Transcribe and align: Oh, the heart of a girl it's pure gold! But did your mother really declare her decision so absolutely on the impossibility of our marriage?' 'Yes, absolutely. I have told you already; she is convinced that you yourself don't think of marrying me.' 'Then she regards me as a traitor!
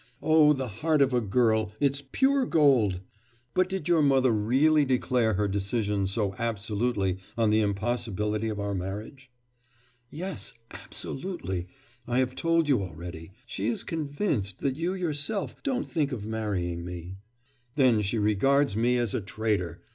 Oh, 0.23 0.51
the 0.53 0.67
heart 0.79 0.99
of 0.99 1.13
a 1.13 1.21
girl 1.21 1.73
it's 1.79 2.01
pure 2.01 2.47
gold! 2.47 3.01
But 3.53 3.69
did 3.69 3.87
your 3.87 4.01
mother 4.01 4.31
really 4.31 4.83
declare 4.83 5.35
her 5.35 5.47
decision 5.47 6.07
so 6.07 6.33
absolutely 6.39 7.19
on 7.37 7.51
the 7.51 7.59
impossibility 7.59 8.49
of 8.49 8.59
our 8.59 8.73
marriage?' 8.73 9.29
'Yes, 10.09 10.55
absolutely. 10.71 11.67
I 12.07 12.17
have 12.17 12.33
told 12.33 12.67
you 12.67 12.81
already; 12.81 13.33
she 13.45 13.67
is 13.67 13.83
convinced 13.83 14.61
that 14.61 14.75
you 14.75 14.95
yourself 14.95 15.61
don't 15.61 15.85
think 15.87 16.11
of 16.11 16.25
marrying 16.25 16.83
me.' 16.83 17.17
'Then 17.75 18.01
she 18.01 18.17
regards 18.17 18.75
me 18.75 18.97
as 18.97 19.13
a 19.13 19.21
traitor! 19.21 19.83